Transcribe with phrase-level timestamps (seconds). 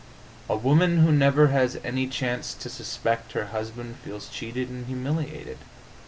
[0.49, 5.59] A woman who never has any chance to suspect her husband feels cheated and humiliated.